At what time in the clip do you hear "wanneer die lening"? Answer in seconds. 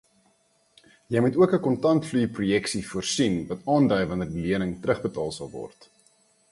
4.09-4.73